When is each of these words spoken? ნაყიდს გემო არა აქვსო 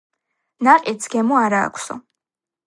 ნაყიდს 0.67 1.11
გემო 1.17 1.37
არა 1.43 1.61
აქვსო 1.67 1.99